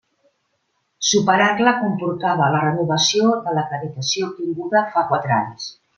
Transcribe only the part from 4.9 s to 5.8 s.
fa quatre anys.